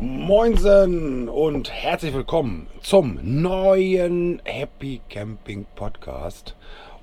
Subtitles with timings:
[0.00, 6.56] Moinsen und herzlich willkommen zum neuen Happy Camping Podcast.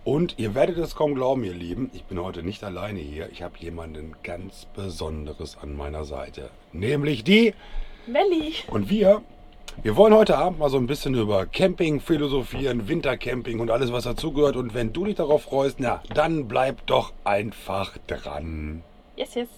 [0.04, 3.30] Und ihr werdet es kaum glauben, ihr Lieben, ich bin heute nicht alleine hier.
[3.32, 7.54] Ich habe jemanden ganz Besonderes an meiner Seite, nämlich die
[8.08, 8.56] Melli.
[8.68, 9.22] und wir.
[9.84, 14.06] Wir wollen heute Abend mal so ein bisschen über Camping philosophieren, Wintercamping und alles, was
[14.06, 14.56] dazugehört.
[14.56, 18.82] Und wenn du dich darauf freust, na, dann bleib doch einfach dran.
[19.16, 19.50] Yes, yes.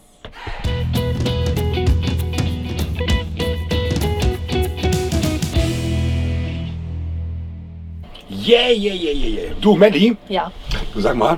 [8.50, 9.54] Yeah, yeah, yeah, yeah, yeah.
[9.62, 10.52] Du, Melli, Ja.
[10.94, 11.38] du sag mal,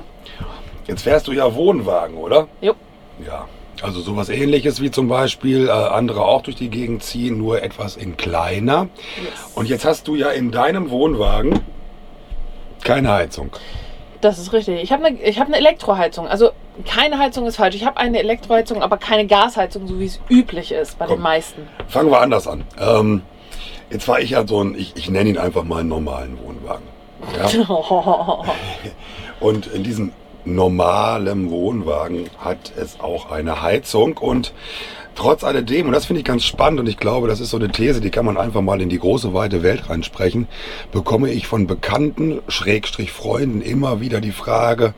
[0.86, 2.48] jetzt fährst du ja Wohnwagen, oder?
[2.62, 2.72] Jo.
[3.26, 3.46] Ja.
[3.82, 7.96] Also sowas ähnliches wie zum Beispiel äh, andere auch durch die Gegend ziehen, nur etwas
[7.96, 8.88] in kleiner.
[9.22, 9.52] Yes.
[9.54, 11.60] Und jetzt hast du ja in deinem Wohnwagen
[12.82, 13.50] keine Heizung.
[14.22, 14.82] Das ist richtig.
[14.82, 16.26] Ich habe eine hab ne Elektroheizung.
[16.28, 16.52] Also
[16.86, 17.74] keine Heizung ist falsch.
[17.74, 21.16] Ich habe eine Elektroheizung, aber keine Gasheizung, so wie es üblich ist bei Komm.
[21.16, 21.68] den meisten.
[21.88, 22.64] Fangen wir anders an.
[22.80, 23.20] Ähm,
[23.90, 26.91] jetzt fahre ich ja so ein, ich, ich nenne ihn einfach mal einen normalen Wohnwagen.
[27.36, 28.44] Ja?
[29.40, 30.12] Und in diesem
[30.44, 34.52] normalen Wohnwagen hat es auch eine Heizung und
[35.14, 37.70] trotz alledem, und das finde ich ganz spannend und ich glaube, das ist so eine
[37.70, 40.48] These, die kann man einfach mal in die große weite Welt reinsprechen,
[40.90, 44.94] bekomme ich von Bekannten, Schrägstrich Freunden immer wieder die Frage,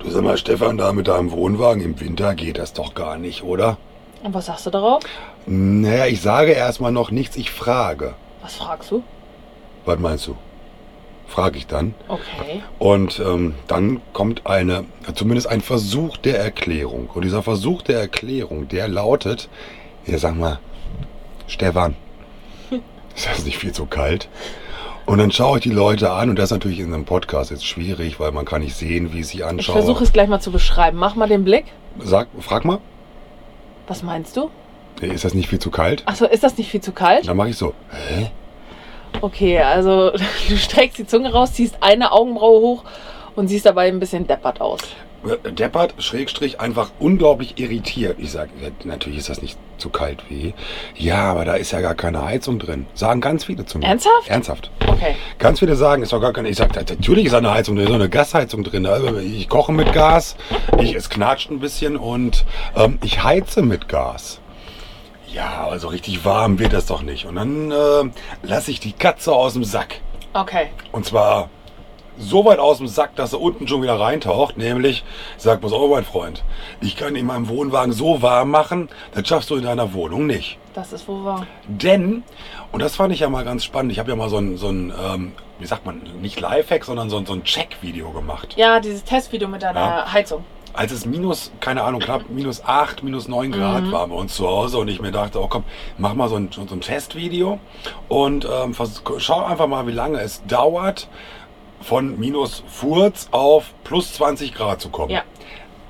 [0.00, 3.44] du sag mal Stefan, da mit deinem Wohnwagen im Winter geht das doch gar nicht,
[3.44, 3.78] oder?
[4.22, 5.02] Und was sagst du darauf?
[5.46, 8.14] Naja, ich sage erstmal noch nichts, ich frage.
[8.42, 9.02] Was fragst du?
[9.84, 10.36] Was meinst du?
[11.28, 11.94] Frage ich dann.
[12.08, 12.62] Okay.
[12.78, 14.84] Und ähm, dann kommt eine,
[15.14, 17.08] zumindest ein Versuch der Erklärung.
[17.12, 19.48] Und dieser Versuch der Erklärung, der lautet,
[20.06, 20.58] ja sag mal,
[21.46, 21.94] Stefan,
[23.14, 24.28] ist das nicht viel zu kalt?
[25.06, 27.64] Und dann schaue ich die Leute an und das ist natürlich in einem Podcast jetzt
[27.66, 29.76] schwierig, weil man kann nicht sehen, wie ich sie Ich anschaue.
[29.76, 30.98] versuche es gleich mal zu beschreiben.
[30.98, 31.64] Mach mal den Blick.
[31.98, 32.78] Sag, frag mal,
[33.86, 34.50] Was meinst du?
[35.00, 36.02] ist das nicht viel zu kalt?
[36.06, 37.26] Achso, ist das nicht viel zu kalt?
[37.28, 38.30] Dann mache ich so, hä?
[39.20, 40.12] Okay, also
[40.48, 42.84] du streckst die Zunge raus, ziehst eine Augenbraue hoch
[43.36, 44.80] und siehst dabei ein bisschen deppert aus.
[45.44, 48.18] Deppert, Schrägstrich, einfach unglaublich irritiert.
[48.20, 48.50] Ich sage,
[48.84, 50.54] natürlich ist das nicht zu kalt wie.
[50.96, 52.86] Ja, aber da ist ja gar keine Heizung drin.
[52.94, 53.86] Sagen ganz viele zu mir.
[53.86, 54.28] Ernsthaft?
[54.28, 54.70] Ernsthaft.
[54.86, 55.16] Okay.
[55.38, 56.48] Ganz viele sagen, ist doch gar keine.
[56.48, 58.86] Ich sage, natürlich ist da eine Heizung drin, so eine Gasheizung drin.
[58.86, 60.36] Also ich koche mit Gas,
[60.80, 62.44] ich, es knatscht ein bisschen und
[62.76, 64.40] ähm, ich heize mit Gas.
[65.32, 67.26] Ja, also richtig warm wird das doch nicht.
[67.26, 68.10] Und dann äh,
[68.42, 70.00] lasse ich die Katze aus dem Sack.
[70.32, 70.68] Okay.
[70.92, 71.50] Und zwar
[72.18, 74.56] so weit aus dem Sack, dass er unten schon wieder reintaucht.
[74.56, 75.04] Nämlich,
[75.36, 76.42] ich sag, pass auf, mein Freund,
[76.80, 80.58] ich kann in meinem Wohnwagen so warm machen, das schaffst du in deiner Wohnung nicht.
[80.74, 81.46] Das ist wohl wahr.
[81.66, 82.22] Denn,
[82.72, 84.68] und das fand ich ja mal ganz spannend, ich habe ja mal so ein, so
[84.68, 88.54] ein ähm, wie sagt man, nicht Lifehack, sondern so ein, so ein Check-Video gemacht.
[88.56, 90.12] Ja, dieses Testvideo mit deiner Ja.
[90.12, 90.44] Heizung.
[90.78, 94.46] Als es minus, keine Ahnung, knapp minus 8, minus 9 Grad war bei uns zu
[94.46, 95.64] Hause und ich mir dachte, oh komm,
[95.96, 97.58] mach mal so ein, so ein Testvideo
[98.06, 98.76] und ähm,
[99.18, 101.08] schau einfach mal, wie lange es dauert,
[101.80, 105.10] von minus Furz auf plus 20 Grad zu kommen.
[105.10, 105.22] Ja.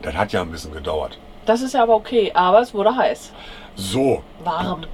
[0.00, 1.18] Das hat ja ein bisschen gedauert.
[1.44, 3.34] Das ist ja aber okay, aber es wurde heiß.
[3.74, 4.86] So, Warm.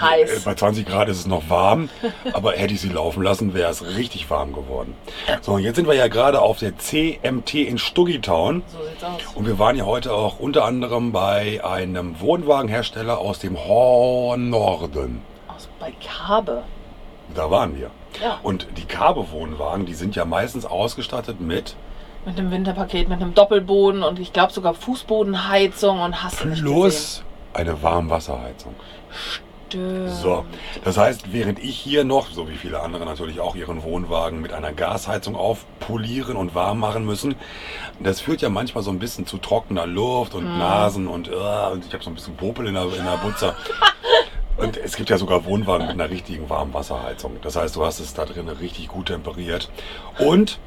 [0.00, 0.30] Heiß.
[0.38, 1.88] Äh, Bei 20 Grad ist es noch warm,
[2.32, 4.94] aber hätte ich sie laufen lassen, wäre es richtig warm geworden.
[5.42, 8.62] So, und jetzt sind wir ja gerade auf der CMT in Stuggitown.
[8.66, 9.34] So sieht's aus.
[9.34, 15.22] Und wir waren ja heute auch unter anderem bei einem Wohnwagenhersteller aus dem Hornorden.
[15.48, 16.62] Aus bei Kabe.
[17.34, 17.90] Da waren wir.
[18.20, 18.40] Ja.
[18.42, 21.76] Und die Kabe-Wohnwagen, die sind ja meistens ausgestattet mit
[22.26, 27.22] Mit einem Winterpaket, mit einem Doppelboden und ich glaube sogar Fußbodenheizung und hast plus
[27.54, 28.74] eine Warmwasserheizung.
[28.74, 29.49] gesehen.
[29.70, 30.10] Stimmt.
[30.10, 30.44] So,
[30.82, 34.52] das heißt, während ich hier noch, so wie viele andere natürlich auch, ihren Wohnwagen mit
[34.52, 37.36] einer Gasheizung aufpolieren und warm machen müssen,
[38.00, 41.32] das führt ja manchmal so ein bisschen zu trockener Luft und Nasen und, äh,
[41.72, 43.54] und ich habe so ein bisschen Popel in der, in der Butze.
[44.56, 47.38] Und es gibt ja sogar Wohnwagen mit einer richtigen Warmwasserheizung.
[47.40, 49.70] Das heißt, du hast es da drin richtig gut temperiert.
[50.18, 50.58] Und,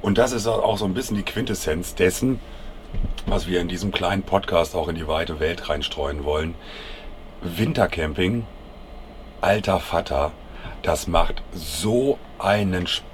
[0.00, 2.40] und das ist auch so ein bisschen die Quintessenz dessen,
[3.26, 6.54] was wir in diesem kleinen Podcast auch in die weite Welt reinstreuen wollen.
[7.42, 8.46] Wintercamping,
[9.40, 10.32] alter Vater,
[10.82, 13.12] das macht so einen Spaß.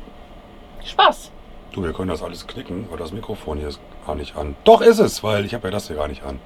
[0.85, 1.31] Spaß.
[1.73, 4.57] Du, wir können das alles knicken, aber das Mikrofon hier ist gar nicht an.
[4.65, 6.41] Doch ist es, weil ich habe ja das hier gar nicht an.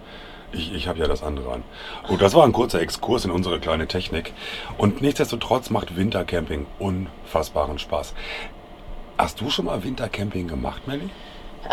[0.53, 1.63] Ich, ich habe ja das andere an.
[2.07, 4.33] Gut, das war ein kurzer Exkurs in unsere kleine Technik.
[4.77, 8.15] Und nichtsdestotrotz macht Wintercamping unfassbaren Spaß.
[9.17, 11.09] Hast du schon mal Wintercamping gemacht, Melly?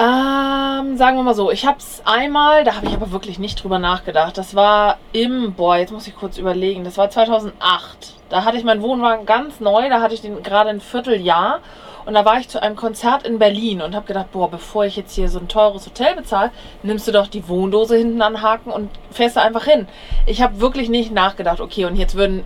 [0.02, 3.62] Ähm, sagen wir mal so, ich habe es einmal, da habe ich aber wirklich nicht
[3.62, 4.38] drüber nachgedacht.
[4.38, 8.14] Das war im, boah, jetzt muss ich kurz überlegen, das war 2008.
[8.30, 11.60] Da hatte ich meinen Wohnwagen ganz neu, da hatte ich den gerade ein Vierteljahr.
[12.06, 14.96] Und da war ich zu einem Konzert in Berlin und habe gedacht, boah, bevor ich
[14.96, 16.52] jetzt hier so ein teures Hotel bezahle,
[16.82, 19.86] nimmst du doch die Wohndose hinten an Haken und fährst da einfach hin.
[20.26, 22.46] Ich habe wirklich nicht nachgedacht, okay, und jetzt würden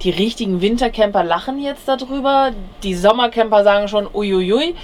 [0.00, 2.52] die richtigen Wintercamper lachen jetzt darüber.
[2.82, 4.74] Die Sommercamper sagen schon, uiuiui.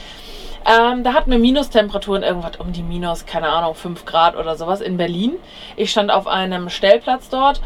[0.66, 4.80] Ähm, da hatten wir Minustemperaturen, irgendwas um die Minus, keine Ahnung, 5 Grad oder sowas
[4.80, 5.36] in Berlin.
[5.76, 7.60] Ich stand auf einem Stellplatz dort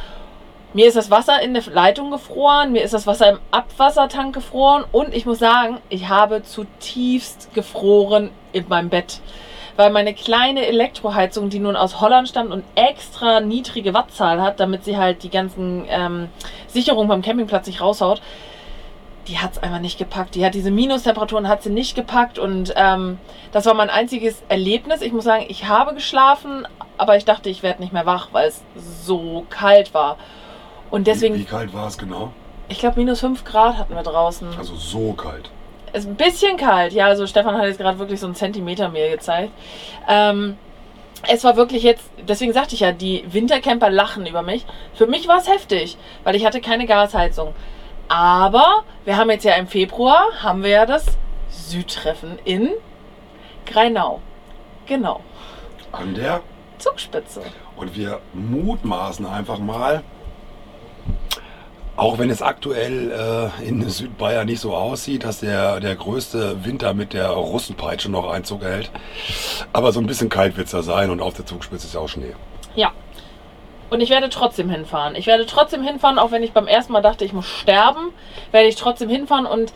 [0.75, 4.85] mir ist das Wasser in der Leitung gefroren, mir ist das Wasser im Abwassertank gefroren
[4.91, 9.21] und ich muss sagen, ich habe zutiefst gefroren in meinem Bett.
[9.77, 14.85] Weil meine kleine Elektroheizung, die nun aus Holland stammt und extra niedrige Wattzahl hat, damit
[14.85, 16.29] sie halt die ganzen ähm,
[16.67, 18.21] Sicherungen beim Campingplatz nicht raushaut,
[19.29, 20.35] die hat es einfach nicht gepackt.
[20.35, 23.19] Die hat diese Minustemperaturen hat sie nicht gepackt und ähm,
[23.53, 25.01] das war mein einziges Erlebnis.
[25.03, 26.67] Ich muss sagen, ich habe geschlafen,
[26.99, 30.17] aber ich dachte, ich werde nicht mehr wach, weil es so kalt war.
[30.91, 31.35] Und deswegen.
[31.35, 32.33] Wie, wie kalt war es genau?
[32.69, 34.49] Ich glaube, minus 5 Grad hatten wir draußen.
[34.59, 35.51] Also so kalt.
[35.93, 37.07] Ist ein bisschen kalt, ja.
[37.07, 39.53] Also Stefan hat jetzt gerade wirklich so einen Zentimeter mir gezeigt.
[40.09, 40.57] Ähm,
[41.29, 44.65] es war wirklich jetzt, deswegen sagte ich ja, die Wintercamper lachen über mich.
[44.95, 47.55] Für mich war es heftig, weil ich hatte keine Gasheizung.
[48.09, 51.07] Aber wir haben jetzt ja im Februar, haben wir ja das
[51.51, 52.71] Südtreffen in
[53.67, 54.21] Greinau.
[54.87, 55.21] Genau.
[55.93, 56.41] An der
[56.79, 57.43] Zugspitze.
[57.77, 60.03] Und wir mutmaßen einfach mal,
[61.97, 63.13] auch wenn es aktuell
[63.61, 68.29] äh, in Südbayern nicht so aussieht, dass der, der größte Winter mit der Russenpeitsche noch
[68.29, 68.91] Einzug hält.
[69.73, 72.01] Aber so ein bisschen kalt wird es da sein und auf der Zugspitze ist ja
[72.01, 72.35] auch Schnee.
[72.75, 72.93] Ja.
[73.95, 75.15] Und ich werde trotzdem hinfahren.
[75.15, 78.13] Ich werde trotzdem hinfahren, auch wenn ich beim ersten Mal dachte, ich muss sterben,
[78.51, 79.73] werde ich trotzdem hinfahren und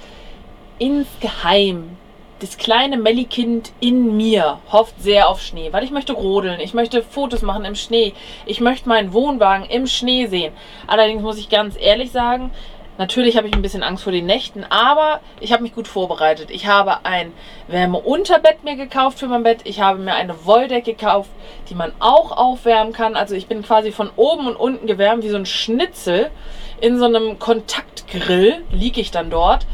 [0.80, 1.96] insgeheim
[2.40, 7.04] das kleine Melli-Kind in mir hofft sehr auf Schnee, weil ich möchte rodeln, ich möchte
[7.04, 8.12] Fotos machen im Schnee,
[8.44, 10.52] ich möchte meinen Wohnwagen im Schnee sehen.
[10.88, 12.50] Allerdings muss ich ganz ehrlich sagen,
[12.98, 16.50] natürlich habe ich ein bisschen Angst vor den Nächten, aber ich habe mich gut vorbereitet.
[16.50, 17.32] Ich habe ein
[17.68, 21.30] Wärmeunterbett mir gekauft für mein Bett, ich habe mir eine Wolldecke gekauft,
[21.70, 23.16] die man auch aufwärmen kann.
[23.16, 26.30] Also ich bin quasi von oben und unten gewärmt wie so ein Schnitzel.
[26.80, 29.66] In so einem Kontaktgrill liege ich dann dort.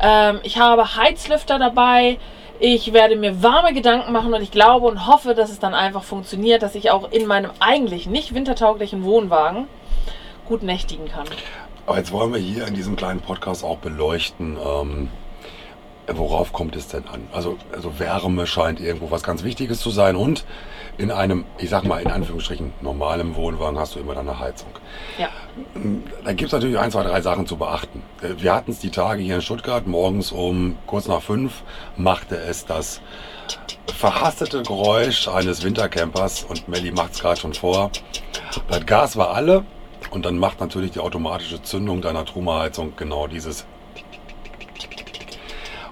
[0.00, 2.18] Ähm, ich habe Heizlüfter dabei.
[2.58, 6.04] Ich werde mir warme Gedanken machen und ich glaube und hoffe, dass es dann einfach
[6.04, 9.66] funktioniert, dass ich auch in meinem eigentlich nicht wintertauglichen Wohnwagen
[10.46, 11.26] gut nächtigen kann.
[11.86, 15.08] Aber jetzt wollen wir hier in diesem kleinen Podcast auch beleuchten, ähm,
[16.06, 17.26] worauf kommt es denn an?
[17.32, 20.44] Also, also Wärme scheint irgendwo was ganz Wichtiges zu sein und
[20.98, 24.68] in einem, ich sag mal in Anführungsstrichen, normalem Wohnwagen hast du immer deine Heizung.
[25.18, 25.28] Ja.
[26.24, 28.02] Da gibt es natürlich ein, zwei, drei Sachen zu beachten.
[28.20, 31.62] Äh, wir hatten es die Tage hier in Stuttgart, morgens um kurz nach fünf
[31.96, 33.00] machte es das
[33.92, 37.90] verhastete Geräusch eines Wintercampers und Melli macht es gerade schon vor.
[38.68, 39.64] Das Gas war alle
[40.12, 43.66] und dann macht natürlich die automatische Zündung deiner Truma-Heizung genau dieses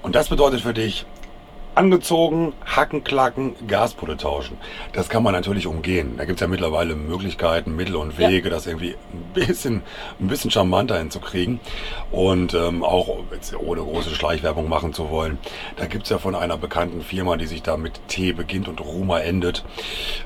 [0.03, 1.05] und das bedeutet für dich,
[1.75, 4.57] angezogen, Hacken, Klacken, Gaspulle tauschen.
[4.93, 6.15] Das kann man natürlich umgehen.
[6.17, 8.55] Da gibt es ja mittlerweile Möglichkeiten, Mittel und Wege, ja.
[8.55, 9.83] das irgendwie ein bisschen,
[10.19, 11.61] ein bisschen charmanter hinzukriegen.
[12.11, 15.39] Und ähm, auch jetzt ohne große Schleichwerbung machen zu wollen.
[15.77, 18.81] Da gibt es ja von einer bekannten Firma, die sich da mit T beginnt und
[18.81, 19.65] Ruma endet,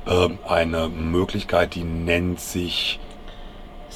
[0.08, 2.98] ähm, eine Möglichkeit, die nennt sich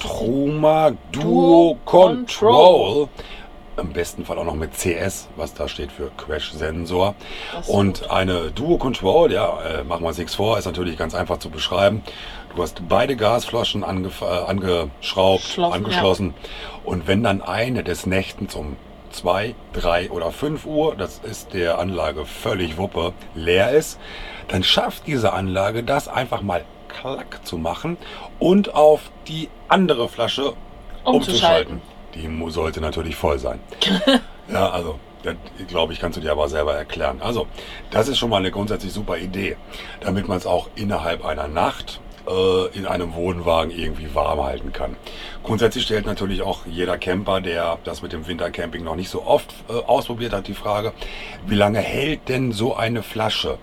[0.01, 3.09] Truma Duo Control
[3.79, 7.15] im besten Fall auch noch mit CS, was da steht für Crash Sensor.
[7.67, 11.39] Und eine Duo Control, ja, äh, machen wir uns nichts vor, ist natürlich ganz einfach
[11.39, 12.03] zu beschreiben.
[12.55, 16.35] Du hast beide Gasflaschen ange, äh, angeschraubt, Schlossen, angeschlossen.
[16.37, 16.81] Ja.
[16.85, 18.77] Und wenn dann eine des Nächtens um
[19.13, 23.99] 2, 3 oder 5 Uhr, das ist der Anlage völlig Wuppe, leer ist,
[24.49, 27.97] dann schafft diese Anlage das einfach mal klack zu machen
[28.39, 30.55] und auf die andere Flasche
[31.05, 31.81] umzuschalten.
[31.81, 31.83] umzuschalten.
[32.15, 33.61] Die sollte natürlich voll sein.
[34.53, 35.35] ja, also, das,
[35.69, 37.21] glaube ich, kannst du dir aber selber erklären.
[37.21, 37.47] Also,
[37.91, 39.57] das ist schon mal eine grundsätzlich super Idee,
[40.01, 44.97] damit man es auch innerhalb einer Nacht äh, in einem Wohnwagen irgendwie warm halten kann.
[45.43, 49.55] Grundsätzlich stellt natürlich auch jeder Camper, der das mit dem Wintercamping noch nicht so oft
[49.69, 50.93] äh, ausprobiert hat, die Frage,
[51.47, 53.59] wie lange hält denn so eine Flasche?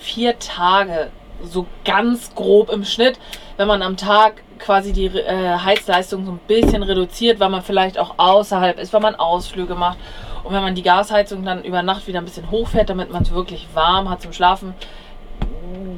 [0.00, 1.10] Vier Tage,
[1.42, 3.18] so ganz grob im Schnitt.
[3.56, 7.98] Wenn man am Tag quasi die äh, Heizleistung so ein bisschen reduziert, weil man vielleicht
[7.98, 9.98] auch außerhalb ist, weil man Ausflüge macht.
[10.44, 13.32] Und wenn man die Gasheizung dann über Nacht wieder ein bisschen hochfährt, damit man es
[13.32, 14.74] wirklich warm hat zum Schlafen,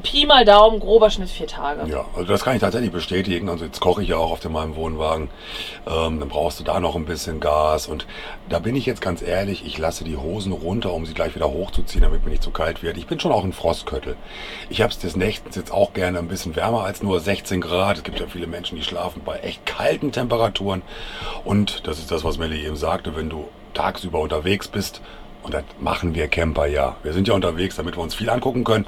[0.02, 1.90] Pi mal Daumen, grober Schnitt vier Tage.
[1.90, 3.48] Ja, also das kann ich tatsächlich bestätigen.
[3.48, 5.30] Also jetzt koche ich ja auch auf dem meinem Wohnwagen.
[5.86, 7.86] Ähm, dann brauchst du da noch ein bisschen Gas.
[7.86, 8.06] Und
[8.48, 11.50] da bin ich jetzt ganz ehrlich, ich lasse die Hosen runter, um sie gleich wieder
[11.50, 12.96] hochzuziehen, damit mir nicht zu kalt wird.
[12.96, 14.16] Ich bin schon auch ein Frostköttel.
[14.68, 17.98] Ich habe es des Nächtens jetzt auch gerne ein bisschen wärmer als nur 16 Grad.
[17.98, 20.82] Es gibt ja viele Menschen, die schlafen bei echt kalten Temperaturen.
[21.44, 25.00] Und das ist das, was Melly eben sagte, wenn du tagsüber unterwegs bist,
[25.42, 26.96] und das machen wir Camper ja.
[27.02, 28.86] Wir sind ja unterwegs, damit wir uns viel angucken können.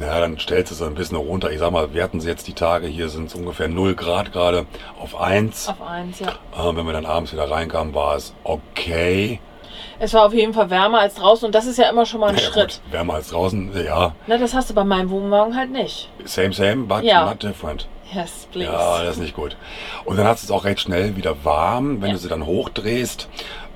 [0.00, 1.50] Ja, dann stellst du es ein bisschen runter.
[1.52, 4.32] Ich sag mal, wir hatten sie jetzt die Tage, hier sind es ungefähr 0 Grad
[4.32, 4.66] gerade
[5.00, 5.68] auf 1.
[5.68, 6.28] Auf eins, ja.
[6.28, 9.40] Äh, wenn wir dann abends wieder reinkamen, war es okay.
[10.00, 12.28] Es war auf jeden Fall wärmer als draußen und das ist ja immer schon mal
[12.30, 12.80] ein Ja, Schritt.
[12.84, 14.14] gut, wärmer als draußen, ja.
[14.26, 16.10] Na, das hast du bei meinem Wohnwagen halt nicht.
[16.24, 17.26] Same, same, but Ja.
[17.26, 17.86] not different.
[18.12, 18.70] Yes, please.
[18.70, 19.56] Ja, das ist nicht gut.
[20.04, 22.14] Und dann hast du es auch recht schnell wieder warm, wenn Ja.
[22.14, 23.28] du sie dann hochdrehst.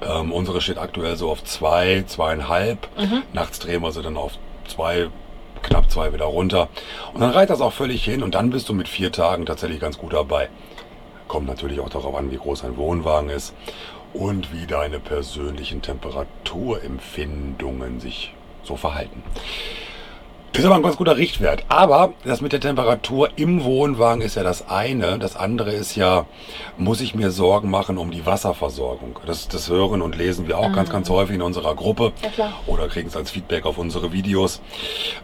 [0.02, 2.88] Ähm, unsere steht aktuell so auf zwei, zweieinhalb.
[2.98, 3.22] Mhm.
[3.32, 4.32] Nachts drehen wir sie dann auf
[4.68, 5.08] zwei,
[5.62, 6.68] knapp zwei wieder runter.
[7.12, 9.80] Und dann reicht das auch völlig hin und dann bist du mit vier Tagen tatsächlich
[9.80, 10.48] ganz gut dabei.
[11.26, 13.54] Kommt natürlich auch darauf an, wie groß ein Wohnwagen ist
[14.14, 19.22] und wie deine persönlichen Temperaturempfindungen sich so verhalten.
[20.52, 21.64] Das ist aber ein ganz guter Richtwert.
[21.68, 25.18] Aber das mit der Temperatur im Wohnwagen ist ja das eine.
[25.18, 26.26] Das andere ist ja,
[26.76, 29.20] muss ich mir Sorgen machen um die Wasserversorgung.
[29.26, 32.12] Das, das hören und lesen wir auch ganz, ganz häufig in unserer Gruppe.
[32.22, 32.52] Ja, klar.
[32.66, 34.60] Oder kriegen es als Feedback auf unsere Videos.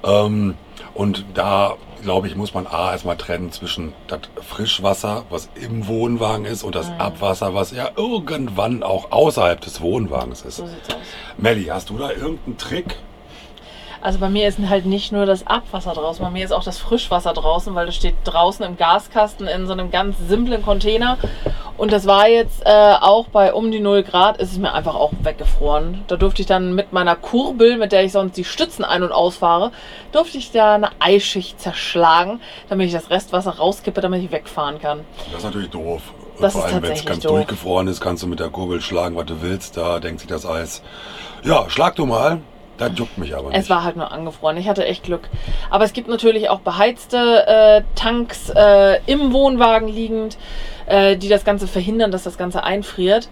[0.04, 0.54] Ähm,
[0.95, 6.45] und da, glaube ich, muss man A erstmal trennen zwischen das Frischwasser, was im Wohnwagen
[6.45, 10.59] ist, und das Abwasser, was ja irgendwann auch außerhalb des Wohnwagens ist.
[10.59, 10.69] So.
[11.38, 12.97] Melli, hast du da irgendeinen Trick?
[14.04, 16.76] Also bei mir ist halt nicht nur das Abwasser draußen, bei mir ist auch das
[16.76, 21.16] Frischwasser draußen, weil das steht draußen im Gaskasten in so einem ganz simplen Container.
[21.78, 24.94] Und das war jetzt äh, auch bei um die 0 Grad, ist es mir einfach
[24.94, 26.04] auch weggefroren.
[26.06, 29.11] Da durfte ich dann mit meiner Kurbel, mit der ich sonst die Stützen ein- und
[29.11, 29.73] ausfahre,
[30.12, 35.00] durfte ich da eine Eisschicht zerschlagen, damit ich das Restwasser rauskippe, damit ich wegfahren kann.
[35.30, 36.02] Das ist natürlich doof.
[36.38, 37.37] Das Vor allem, wenn es ganz doof.
[37.37, 39.78] durchgefroren ist, kannst du mit der Kurbel schlagen, was du willst.
[39.78, 40.82] Da denkt sich das Eis.
[41.42, 42.42] Ja, schlag du mal.
[42.78, 43.59] Das juckt mich aber nicht.
[43.59, 44.57] Es war halt nur angefroren.
[44.57, 45.28] Ich hatte echt Glück.
[45.71, 50.37] Aber es gibt natürlich auch beheizte äh, Tanks äh, im Wohnwagen liegend,
[50.87, 53.28] äh, die das Ganze verhindern, dass das Ganze einfriert.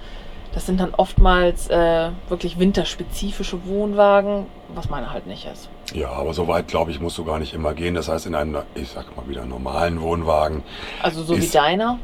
[0.55, 5.69] Das sind dann oftmals äh, wirklich winterspezifische Wohnwagen, was meine halt nicht ist.
[5.95, 7.95] Ja, aber so weit, glaube ich, musst du gar nicht immer gehen.
[7.95, 10.63] Das heißt, in einem, ich sag mal wieder, normalen Wohnwagen,
[11.03, 11.99] Also so wie Ist- deiner.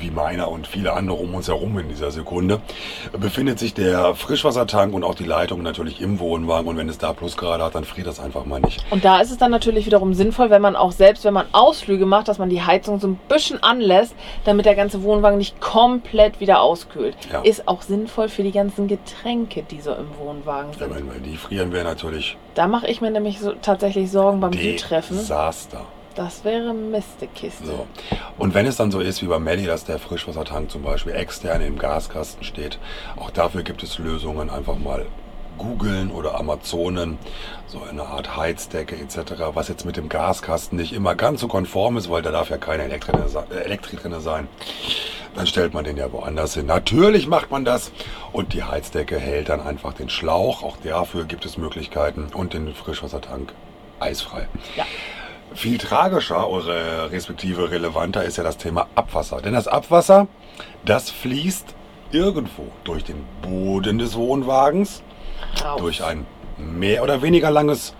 [0.00, 2.60] wie meiner und viele andere um uns herum in dieser Sekunde,
[3.18, 6.68] befindet sich der Frischwassertank und auch die Leitung natürlich im Wohnwagen.
[6.68, 8.84] Und wenn es da Plusgrade hat, dann friert das einfach mal nicht.
[8.90, 12.06] Und da ist es dann natürlich wiederum sinnvoll, wenn man auch selbst, wenn man Ausflüge
[12.06, 16.40] macht, dass man die Heizung so ein bisschen anlässt, damit der ganze Wohnwagen nicht komplett
[16.40, 17.16] wieder auskühlt.
[17.32, 17.40] Ja.
[17.42, 20.94] Ist auch sinnvoll für die ganzen Getränke, die so im Wohnwagen Ja, sind.
[20.96, 24.52] wenn wir die frieren, wäre natürlich Da mache ich mir nämlich so tatsächlich Sorgen beim
[24.52, 25.16] Südtreffen.
[25.16, 25.82] Desaster.
[26.16, 27.64] Das wäre Mistekiste.
[27.64, 27.86] So.
[28.36, 31.60] Und wenn es dann so ist wie bei Melli, dass der Frischwassertank zum Beispiel extern
[31.60, 32.80] im Gaskasten steht,
[33.14, 34.50] auch dafür gibt es Lösungen.
[34.50, 35.06] Einfach mal
[35.58, 37.18] googeln oder Amazonen,
[37.66, 41.96] so eine Art Heizdecke etc., was jetzt mit dem Gaskasten nicht immer ganz so konform
[41.96, 44.48] ist, weil da darf ja keine Elektrik drin äh, Elektrik drin sein.
[45.34, 46.66] Dann stellt man den ja woanders hin.
[46.66, 47.92] Natürlich macht man das
[48.32, 50.62] und die Heizdecke hält dann einfach den Schlauch.
[50.62, 53.52] Auch dafür gibt es Möglichkeiten und den Frischwassertank
[54.00, 54.48] eisfrei.
[54.76, 54.84] Ja.
[55.54, 59.40] Viel tragischer oder respektive relevanter ist ja das Thema Abwasser.
[59.40, 60.26] Denn das Abwasser,
[60.84, 61.74] das fließt
[62.10, 65.02] irgendwo durch den Boden des Wohnwagens,
[65.64, 65.80] Raus.
[65.80, 66.26] durch ein
[66.56, 67.94] mehr oder weniger langes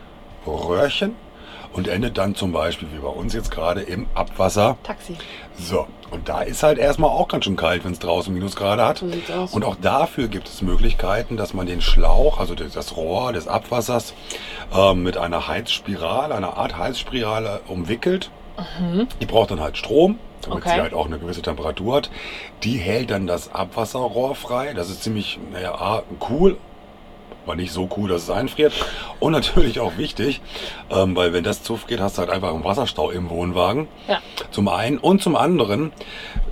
[0.47, 1.15] Röhrchen
[1.73, 4.77] und endet dann zum Beispiel wie bei uns jetzt gerade im Abwasser.
[4.83, 5.17] Taxi.
[5.59, 8.99] So, und da ist halt erstmal auch ganz schön kalt, wenn es draußen Minusgrade hat.
[8.99, 9.53] So sieht's aus.
[9.53, 14.15] Und auch dafür gibt es Möglichkeiten, dass man den Schlauch, also das- Rohr des Abwassers,
[14.75, 18.31] ähm, mit einer Heizspirale, einer Art Heizspirale umwickelt.
[19.21, 20.75] Die braucht dann halt Strom, damit Okay.
[20.75, 22.11] sie halt auch eine gewisse Temperatur hat.
[22.65, 24.73] Die hält dann das Abwasserrohr frei.
[24.75, 26.57] Das ist ziemlich, naja, cool,
[27.49, 28.75] aber nicht so cool, dass es einfriert.
[29.21, 30.43] Und natürlich auch wichtig,
[30.91, 33.89] ähm, weil wenn das zufriert, hast du halt einfach einen Wasserstau im Wohnwagen.
[34.07, 34.21] Ja.
[34.51, 35.93] Zum einen und zum anderen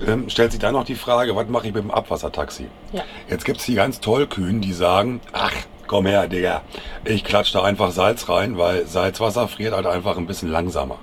[0.05, 2.67] ähm, stellt sich dann noch die Frage, was mache ich mit dem Abwassertaxi?
[2.93, 3.03] Ja.
[3.29, 5.53] Jetzt gibt es die ganz tollkühnen, die sagen, ach,
[5.85, 6.63] komm her, Digga,
[7.05, 10.97] ich klatsch da einfach Salz rein, weil Salzwasser friert halt einfach ein bisschen langsamer.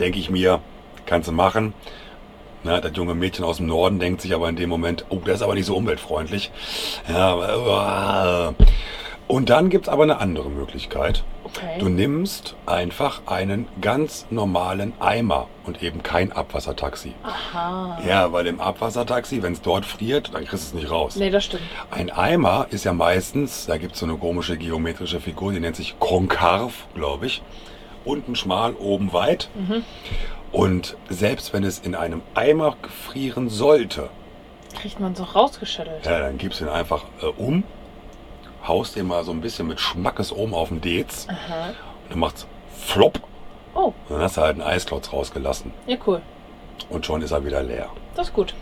[0.00, 0.60] Denke ich mir,
[1.06, 1.72] kannst du machen.
[2.64, 5.36] Na, das junge Mädchen aus dem Norden denkt sich aber in dem Moment, oh, das
[5.36, 6.50] ist aber nicht so umweltfreundlich.
[7.08, 8.64] Ja, aber, äh.
[9.28, 11.24] Und dann gibt es aber eine andere Möglichkeit.
[11.44, 11.78] Okay.
[11.78, 17.12] Du nimmst einfach einen ganz normalen Eimer und eben kein Abwassertaxi.
[17.22, 17.98] Aha.
[18.06, 21.16] Ja, weil im Abwassertaxi, wenn es dort friert, dann kriegst du es nicht raus.
[21.16, 21.62] Nee, das stimmt.
[21.90, 25.76] Ein Eimer ist ja meistens, da gibt es so eine komische geometrische Figur, die nennt
[25.76, 27.42] sich konkav, glaube ich.
[28.04, 29.48] unten schmal, oben weit.
[29.54, 29.82] Mhm.
[30.52, 32.76] Und selbst wenn es in einem Eimer
[33.10, 34.08] frieren sollte,
[34.80, 36.04] Kriegt man so rausgeschüttelt.
[36.04, 37.62] ja, dann gibst du ihn einfach äh, um,
[38.66, 41.68] haust den mal so ein bisschen mit Schmackes oben auf den Dez Aha.
[41.68, 43.20] und dann macht's flop.
[43.74, 45.72] Oh, Und dann hast du halt einen Eisklotz rausgelassen.
[45.86, 46.20] ja cool.
[46.90, 47.88] Und schon ist er wieder leer.
[48.14, 48.54] Das ist gut.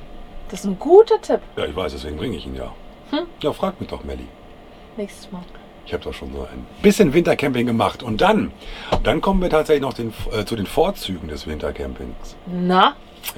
[0.48, 1.40] Das ist ein guter Tipp.
[1.56, 2.72] Ja, ich weiß, deswegen bringe ich ihn ja.
[3.10, 3.26] Hm.
[3.40, 4.26] Ja, frag mich doch, Melli.
[4.96, 5.42] Nächstes Mal.
[5.86, 8.02] Ich habe doch schon so ein bisschen Wintercamping gemacht.
[8.02, 8.52] Und dann,
[9.02, 12.36] dann kommen wir tatsächlich noch den, äh, zu den Vorzügen des Wintercampings.
[12.46, 12.94] Na?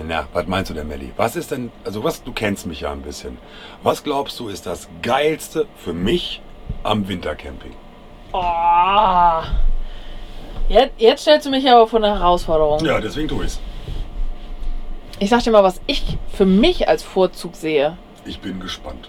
[0.07, 1.13] Na, was meinst du denn, Melli?
[1.17, 3.39] Was ist denn, also was, du kennst mich ja ein bisschen.
[3.83, 6.43] Was glaubst du ist das Geilste für mich
[6.85, 7.73] am Wintercamping?
[8.33, 9.43] Oh.
[10.69, 12.85] Jetzt, jetzt stellst du mich aber vor eine Herausforderung.
[12.85, 13.61] Ja, deswegen tue ich's.
[15.19, 17.97] Ich sag dir mal, was ich für mich als Vorzug sehe.
[18.25, 19.09] Ich bin gespannt.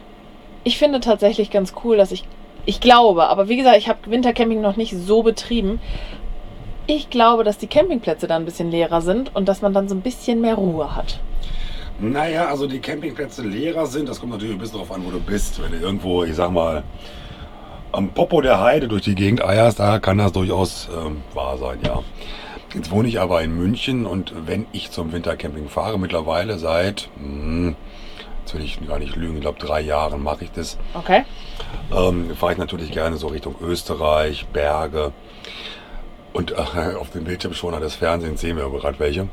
[0.64, 2.26] Ich finde tatsächlich ganz cool, dass ich,
[2.66, 5.80] ich glaube, aber wie gesagt, ich habe Wintercamping noch nicht so betrieben.
[6.88, 9.96] Ich glaube, dass die Campingplätze dann ein bisschen leerer sind und dass man dann so
[9.96, 11.20] ein bisschen mehr Ruhe hat.
[12.00, 15.20] Naja, also die Campingplätze leerer sind, das kommt natürlich ein bisschen darauf an, wo du
[15.20, 15.62] bist.
[15.64, 16.84] Wenn du irgendwo, ich sag mal,
[17.96, 21.80] am Popo der Heide durch die Gegend eierst, da kann das durchaus ähm, wahr sein,
[21.86, 22.04] ja.
[22.74, 27.76] Jetzt wohne ich aber in München und wenn ich zum Wintercamping fahre, mittlerweile seit, hm,
[28.42, 31.24] jetzt will ich gar nicht lügen, ich glaube drei Jahren mache ich das, Okay?
[31.96, 35.14] ähm, fahre ich natürlich gerne so Richtung Österreich, Berge.
[36.34, 36.56] Und äh,
[37.00, 39.30] auf dem Bildschirmschoner des Fernsehens sehen wir gerade welche.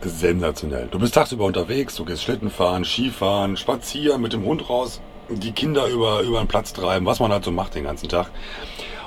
[0.00, 0.88] Sensationell.
[0.90, 5.00] Du bist tagsüber unterwegs, du gehst Schlitten fahren, Skifahren, spazieren, mit dem Hund raus,
[5.36, 8.30] die Kinder über, über den Platz treiben, was man halt so macht den ganzen Tag.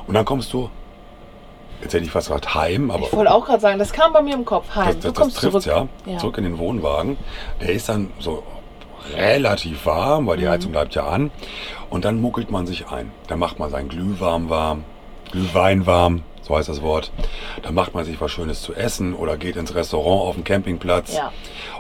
[0.08, 0.70] Und dann kommst du,
[1.82, 4.22] jetzt hätte ich fast gesagt heim, aber Ich wollte auch gerade sagen, das kam bei
[4.22, 4.74] mir im Kopf.
[4.76, 4.86] Heim.
[4.88, 5.88] das, du das, das kommst trifft zurück.
[6.06, 6.18] ja, Ja.
[6.20, 7.18] zurück in den Wohnwagen.
[7.62, 8.44] Der ist dann so
[9.16, 10.50] relativ warm, weil die Mhm.
[10.50, 11.32] Heizung bleibt ja an.
[11.90, 13.12] Und dann muckelt man sich ein.
[13.28, 14.84] Dann macht man sein Glühwarm warm,
[15.32, 17.12] Glühwein warm, so heißt das Wort.
[17.64, 21.16] Dann macht man sich was Schönes zu essen oder geht ins Restaurant auf dem Campingplatz.
[21.16, 21.32] Ja.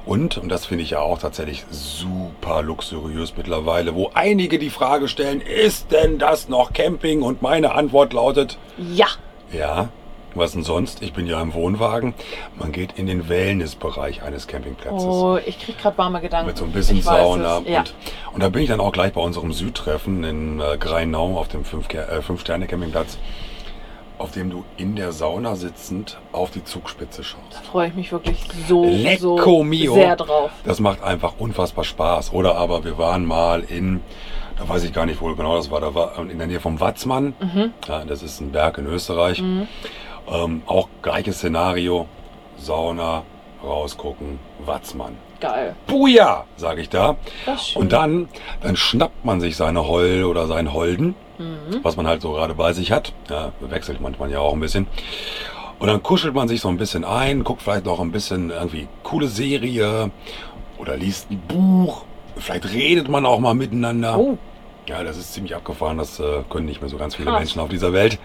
[0.05, 5.07] Und, und das finde ich ja auch tatsächlich super luxuriös mittlerweile, wo einige die Frage
[5.07, 7.21] stellen, ist denn das noch Camping?
[7.21, 9.07] Und meine Antwort lautet, Ja.
[9.51, 9.89] ja,
[10.33, 11.01] was denn sonst?
[11.01, 12.13] Ich bin ja im Wohnwagen.
[12.59, 15.05] Man geht in den Wellnessbereich eines Campingplatzes.
[15.07, 16.47] Oh, ich krieg gerade warme Gedanken.
[16.47, 17.61] Mit so ein bisschen Ich Sauna.
[17.65, 17.79] Ja.
[17.79, 17.93] Und,
[18.33, 21.61] und da bin ich dann auch gleich bei unserem Südtreffen in äh, Greinau auf dem
[21.61, 23.17] äh, Fünf-Sterne-Campingplatz,
[24.17, 27.43] auf dem du in der Sauna sitzend auf die Zugspitze schaust.
[27.51, 29.93] Da freue ich mich wirklich so, Lecco so mio.
[29.93, 30.51] sehr drauf.
[30.63, 32.33] Das macht einfach unfassbar Spaß.
[32.33, 34.01] Oder aber wir waren mal in,
[34.57, 36.79] da weiß ich gar nicht, wo genau das war, da war in der Nähe vom
[36.79, 37.33] Watzmann.
[37.39, 37.73] Mhm.
[37.87, 39.41] Ja, das ist ein Berg in Österreich.
[39.41, 39.67] Mhm.
[40.31, 42.07] Ähm, auch gleiches Szenario.
[42.57, 43.23] Sauna,
[43.63, 45.17] rausgucken, Watzmann.
[45.41, 45.75] Geil.
[45.87, 47.17] Buja, sage ich da.
[47.75, 48.29] Und dann,
[48.61, 51.79] dann schnappt man sich seine Heul oder seinen Holden, Mhm.
[51.83, 53.13] was man halt so gerade bei sich hat.
[53.29, 54.87] Ja, wechselt manchmal ja auch ein bisschen.
[55.79, 58.87] Und dann kuschelt man sich so ein bisschen ein, guckt vielleicht noch ein bisschen irgendwie
[59.03, 60.11] coole Serie
[60.77, 62.05] oder liest ein Buch.
[62.37, 64.17] Vielleicht redet man auch mal miteinander.
[64.17, 64.37] Oh,
[64.87, 65.97] Ja, das ist ziemlich abgefahren.
[65.97, 67.39] Das äh, können nicht mehr so ganz viele Krass.
[67.39, 68.19] Menschen auf dieser Welt.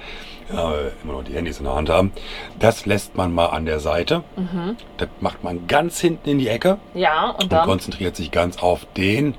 [0.52, 2.12] Ja, äh, immer noch die Handys in der Hand haben.
[2.58, 4.22] Das lässt man mal an der Seite.
[4.36, 4.76] mhm.
[4.96, 8.60] Das macht man ganz hinten in die Ecke ja, und und dann konzentriert sich ganz
[8.62, 9.34] auf den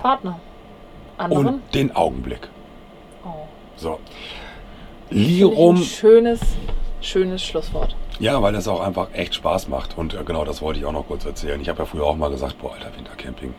[0.00, 0.38] Partner.
[1.18, 1.46] Anderen?
[1.46, 2.48] und den Augenblick.
[3.82, 3.98] So.
[5.10, 6.40] Lirum, Ein schönes,
[7.00, 7.96] schönes Schlusswort.
[8.20, 9.98] ja, weil das auch einfach echt Spaß macht.
[9.98, 11.60] Und äh, genau das wollte ich auch noch kurz erzählen.
[11.60, 13.52] Ich habe ja früher auch mal gesagt, boah, Alter, Wintercamping.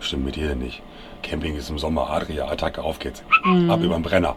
[0.00, 0.82] Stimmt mit dir denn nicht.
[1.22, 3.22] Camping ist im Sommer Adria, Attacke, auf geht's.
[3.44, 3.70] Mhm.
[3.70, 4.34] Ab über den Brenner.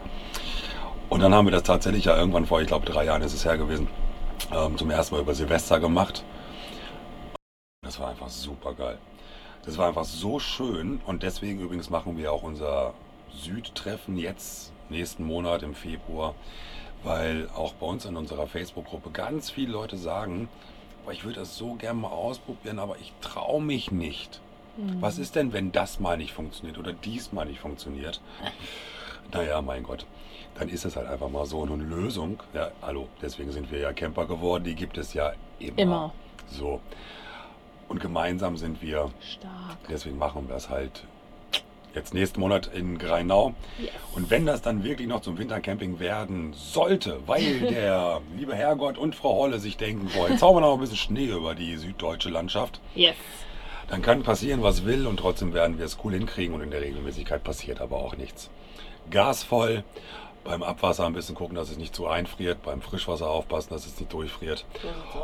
[1.09, 3.43] Und dann haben wir das tatsächlich ja irgendwann vor, ich glaube drei Jahren ist es
[3.43, 3.87] her gewesen,
[4.53, 6.23] ähm, zum ersten Mal über Silvester gemacht.
[7.83, 8.99] Das war einfach super geil.
[9.65, 12.93] Das war einfach so schön und deswegen übrigens machen wir auch unser
[13.35, 16.35] Südtreffen jetzt nächsten Monat im Februar,
[17.03, 20.47] weil auch bei uns in unserer Facebook-Gruppe ganz viele Leute sagen,
[21.03, 24.39] "Boah, ich würde das so gerne mal ausprobieren, aber ich traue mich nicht.
[24.77, 25.01] Mhm.
[25.01, 28.21] Was ist denn, wenn das mal nicht funktioniert oder dies mal nicht funktioniert?
[29.33, 30.05] Naja, mein Gott.
[30.55, 31.63] Dann ist es halt einfach mal so.
[31.63, 35.77] Eine Lösung, ja, hallo, deswegen sind wir ja Camper geworden, die gibt es ja immer.
[35.79, 36.13] Immer.
[36.49, 36.81] So.
[37.87, 39.77] Und gemeinsam sind wir, Stark.
[39.89, 41.05] deswegen machen wir es halt
[41.95, 43.53] jetzt nächsten Monat in Greinau.
[43.79, 43.91] Yes.
[44.15, 49.15] Und wenn das dann wirklich noch zum Wintercamping werden sollte, weil der liebe Herrgott und
[49.15, 52.29] Frau Holle sich denken, boah, jetzt hauen wir noch ein bisschen Schnee über die süddeutsche
[52.29, 53.15] Landschaft, Yes.
[53.89, 56.81] dann kann passieren, was will und trotzdem werden wir es cool hinkriegen und in der
[56.81, 58.49] Regelmäßigkeit passiert aber auch nichts.
[59.09, 59.83] Gas voll,
[60.43, 63.99] beim Abwasser ein bisschen gucken, dass es nicht zu einfriert, beim Frischwasser aufpassen, dass es
[63.99, 64.65] nicht durchfriert.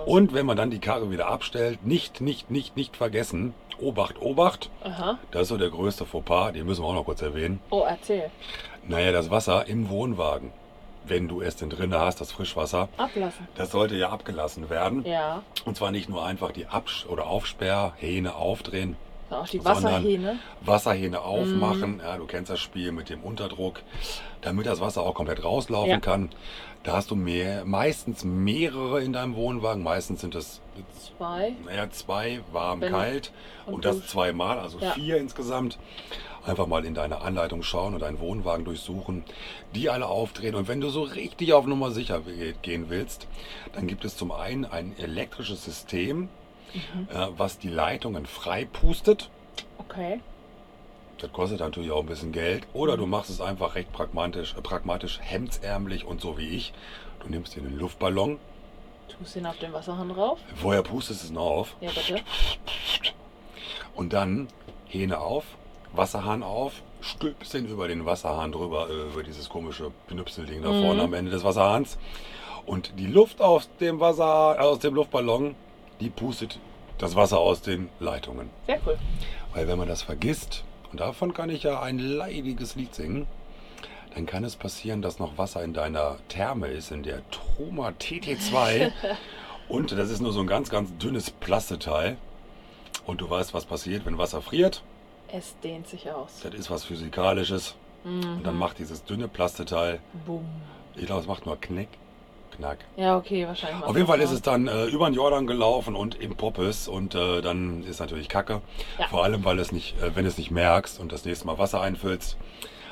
[0.06, 4.70] Und wenn man dann die Karre wieder abstellt, nicht, nicht, nicht, nicht vergessen, Obacht, Obacht,
[4.84, 5.18] Aha.
[5.32, 7.60] das ist so der größte Fauxpas, den müssen wir auch noch kurz erwähnen.
[7.70, 8.30] Oh, erzähl.
[8.88, 10.52] Naja, das Wasser im Wohnwagen.
[11.06, 13.48] wenn du es denn drin hast, das Frischwasser, Ablassen.
[13.56, 15.06] das sollte ja abgelassen werden.
[15.06, 15.42] Ja.
[15.63, 18.98] Und zwar nicht nur einfach die Absch- oder Aufsperrhähne aufdrehen,
[19.30, 20.40] Auch die Wasserhähne.
[20.62, 21.24] Wasserhähne Mhm.
[21.24, 22.00] aufmachen.
[22.04, 23.82] Ja, du kennst das Spiel mit dem Unterdruck,
[24.42, 26.00] damit das Wasser auch komplett rauslaufen Ja.
[26.00, 26.30] kann.
[26.84, 29.84] Da hast du mehr, meistens mehrere in deinem Wohnwagen.
[29.84, 30.62] Meistens sind es
[31.18, 31.54] Zwei.
[31.66, 33.32] naja, zwei, warm, Wenn- kalt
[33.66, 34.92] und und, das zweimal, also Ja.
[34.92, 35.78] vier insgesamt.
[36.46, 39.26] Einfach mal in deine Anleitung schauen und deinen Wohnwagen durchsuchen,
[39.76, 40.56] die alle aufdrehen.
[40.56, 43.28] Und wenn du so richtig auf Nummer sicher ge- gehen willst,
[43.74, 46.30] dann gibt es zum einen ein elektrisches System,
[46.73, 47.08] Mhm.
[47.15, 49.30] äh, was die Leitungen frei pustet.
[49.77, 50.19] Okay.
[51.19, 52.67] Das kostet natürlich auch ein bisschen Geld.
[52.73, 56.73] Oder du machst es einfach recht pragmatisch, äh, pragmatisch hemdsärmlich und so wie ich.
[57.21, 58.38] Du nimmst dir einen Luftballon.
[59.17, 60.39] Tust ihn auf den Wasserhahn drauf.
[60.62, 61.75] Woher pustest du es noch auf?
[61.82, 62.21] Ja, bitte.
[63.95, 64.47] Und dann
[64.86, 65.43] Hähne auf,
[65.93, 70.84] Wasserhahn auf, stülpst den über den Wasserhahn drüber, äh, über dieses komische Knüpselding da Mhm.
[70.84, 71.97] vorne am Ende des Wasserhahns.
[72.65, 75.56] Und die Luft aus dem Wasser, aus dem Luftballon,
[76.00, 76.60] die pustet
[76.98, 78.50] das Wasser aus den Leitungen.
[78.66, 78.98] Sehr cool.
[79.54, 83.28] Weil wenn man das vergisst, und davon kann ich ja ein leidiges Lied singen,
[84.16, 88.92] dann kann es passieren, dass noch Wasser in deiner Therme ist, in der Troma TT2.
[89.70, 92.18] und das ist nur so ein ganz, ganz dünnes Plasteteil.
[93.06, 94.82] Und du weißt, was passiert, wenn Wasser friert.
[95.32, 96.40] Es dehnt sich aus.
[96.42, 97.76] Das ist was Physikalisches.
[98.04, 98.38] Mhm.
[98.38, 100.46] Und dann macht dieses dünne Plasteteil, Boom.
[100.96, 101.90] ich glaube, es macht nur Knick,
[102.58, 102.80] Knack.
[102.96, 103.84] Ja, okay, wahrscheinlich.
[103.84, 107.15] Auf jeden Fall ist es dann äh, über den Jordan gelaufen und im Poppes und
[107.15, 108.62] äh, dann ist natürlich Kacke.
[109.00, 109.08] Ja.
[109.08, 111.58] Vor allem, weil es nicht, äh, wenn du es nicht merkst und das nächste Mal
[111.58, 112.38] Wasser einfüllst,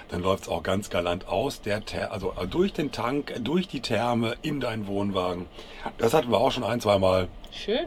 [0.09, 3.39] dann läuft es auch ganz galant aus der Ther also äh, durch den Tank, äh,
[3.39, 5.47] durch die Therme in deinen Wohnwagen.
[5.97, 7.27] Das hatten wir auch schon ein, zwei Mal.
[7.51, 7.85] Schön.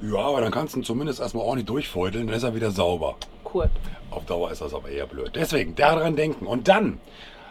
[0.00, 3.16] Ja, aber dann kannst du ihn zumindest erstmal ordentlich durchfeudeln, dann ist er wieder sauber.
[3.52, 3.70] Cool.
[4.10, 5.32] Auf Dauer ist das aber eher blöd.
[5.34, 6.46] Deswegen daran denken.
[6.46, 7.00] Und dann,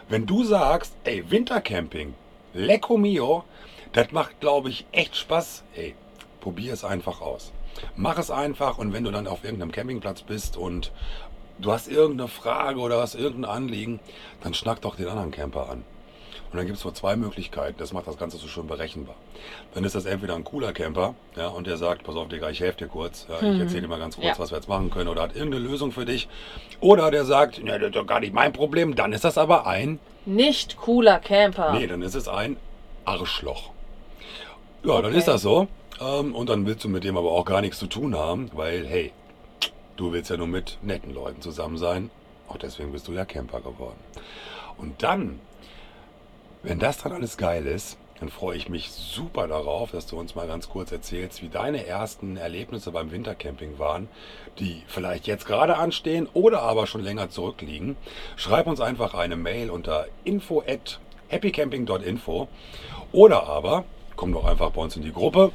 [0.08, 2.14] wenn du sagst, ey, Wintercamping,
[2.54, 3.42] Lecco Mio,
[3.92, 5.64] das macht, glaube ich, echt Spaß.
[5.74, 5.96] Ey,
[6.40, 7.52] probier es einfach aus.
[7.96, 10.92] Mach es einfach und wenn du dann auf irgendeinem Campingplatz bist und
[11.58, 13.98] du hast irgendeine Frage oder hast irgendein Anliegen,
[14.40, 15.84] dann schnack doch den anderen Camper an.
[16.50, 17.76] Und dann gibt es nur zwei Möglichkeiten.
[17.78, 19.14] Das macht das Ganze so schön berechenbar.
[19.74, 22.60] Dann ist das entweder ein cooler Camper, ja, und der sagt, pass auf, Digga, ich
[22.60, 23.26] helfe dir kurz.
[23.28, 23.60] Ja, ich Mhm.
[23.60, 24.38] erzähle dir mal ganz kurz, Ja.
[24.38, 26.28] was wir jetzt machen können oder hat irgendeine Lösung für dich.
[26.80, 28.94] Oder der sagt, ne, das ist doch gar nicht mein Problem.
[28.94, 31.72] Dann ist das aber ein, Nicht cooler Camper.
[31.72, 32.56] nee, dann ist es ein
[33.04, 33.70] Arschloch.
[34.82, 35.18] Ja, dann Okay.
[35.18, 35.68] ist das so.
[36.00, 38.86] Ähm, und dann willst du mit dem aber auch gar nichts zu tun haben, weil,
[38.86, 39.12] hey,
[39.96, 42.10] du willst ja nur mit netten Leuten zusammen sein.
[42.48, 43.96] Auch deswegen bist du ja Camper geworden.
[44.76, 45.38] Und dann,
[46.64, 50.34] wenn das dann alles geil ist, dann freue ich mich super darauf, dass du uns
[50.34, 54.08] mal ganz kurz erzählst, wie deine ersten Erlebnisse beim Wintercamping waren,
[54.58, 57.96] die vielleicht jetzt gerade anstehen oder aber schon länger zurückliegen.
[58.36, 61.00] Schreib uns einfach eine Mail unter info at
[61.30, 62.48] happycamping.info
[63.12, 63.84] oder aber
[64.16, 65.52] komm doch einfach bei uns in die Gruppe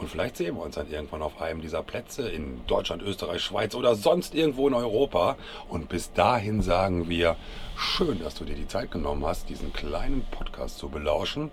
[0.00, 3.74] und vielleicht sehen wir uns dann irgendwann auf einem dieser Plätze in Deutschland, Österreich, Schweiz
[3.74, 5.36] oder sonst irgendwo in Europa.
[5.68, 7.36] Und bis dahin sagen wir,
[7.76, 11.50] schön, dass du dir die Zeit genommen hast, diesen kleinen Podcast zu belauschen.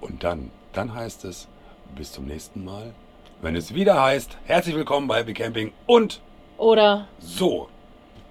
[0.00, 1.48] Und dann, dann heißt es,
[1.96, 2.94] bis zum nächsten Mal.
[3.40, 6.20] Wenn es wieder heißt, herzlich willkommen bei Happy Camping und
[6.58, 7.68] Oder so,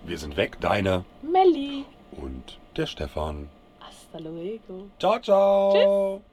[0.05, 1.83] wir sind weg, deine Melli.
[2.13, 3.49] und der Stefan.
[3.81, 4.87] Hasta luego.
[4.97, 6.19] Ciao, ciao.
[6.19, 6.30] Tschüss.